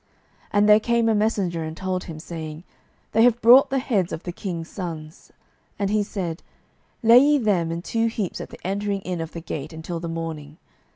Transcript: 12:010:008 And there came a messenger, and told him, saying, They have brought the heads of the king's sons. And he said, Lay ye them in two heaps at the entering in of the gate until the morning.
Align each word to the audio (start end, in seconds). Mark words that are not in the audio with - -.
12:010:008 0.45 0.49
And 0.53 0.67
there 0.69 0.79
came 0.79 1.07
a 1.09 1.13
messenger, 1.13 1.63
and 1.63 1.77
told 1.77 2.05
him, 2.05 2.17
saying, 2.17 2.63
They 3.11 3.21
have 3.21 3.39
brought 3.39 3.69
the 3.69 3.77
heads 3.77 4.11
of 4.11 4.23
the 4.23 4.31
king's 4.31 4.67
sons. 4.67 5.31
And 5.77 5.91
he 5.91 6.01
said, 6.01 6.41
Lay 7.03 7.19
ye 7.19 7.37
them 7.37 7.71
in 7.71 7.83
two 7.83 8.07
heaps 8.07 8.41
at 8.41 8.49
the 8.49 8.57
entering 8.65 9.01
in 9.01 9.21
of 9.21 9.33
the 9.33 9.41
gate 9.41 9.71
until 9.73 9.99
the 9.99 10.09
morning. 10.09 10.57